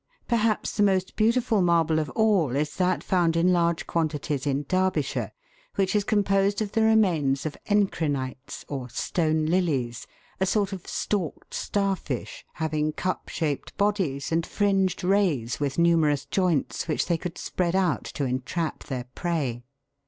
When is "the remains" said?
6.71-7.45